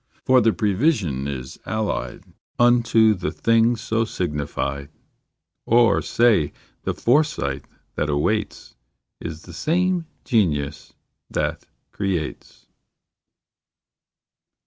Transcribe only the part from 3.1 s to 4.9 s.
the thing so signified;